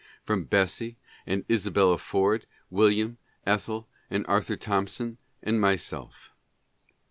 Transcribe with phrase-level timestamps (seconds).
[0.25, 0.97] from Bessie
[1.27, 6.33] and Isabella Ford, William, Ethel and Ar thur Thompson, and myself.